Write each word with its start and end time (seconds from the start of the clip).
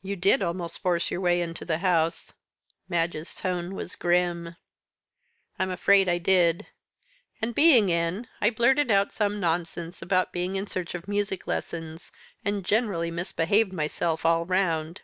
"You 0.00 0.16
did 0.16 0.40
almost 0.40 0.78
force 0.78 1.10
your 1.10 1.20
way 1.20 1.42
into 1.42 1.66
the 1.66 1.76
house." 1.84 2.32
Madge's 2.88 3.34
tone 3.34 3.74
was 3.74 3.94
grim. 3.94 4.56
"I'm 5.58 5.68
afraid 5.70 6.08
I 6.08 6.16
did 6.16 6.68
and, 7.42 7.54
being 7.54 7.90
in, 7.90 8.26
I 8.40 8.48
blurted 8.48 8.90
out 8.90 9.12
some 9.12 9.38
nonsense 9.38 10.00
about 10.00 10.32
being 10.32 10.56
in 10.56 10.66
search 10.66 10.94
of 10.94 11.06
music 11.08 11.46
lessons, 11.46 12.10
and 12.42 12.64
generally 12.64 13.10
misbehaved 13.10 13.74
myself 13.74 14.24
all 14.24 14.46
round. 14.46 15.02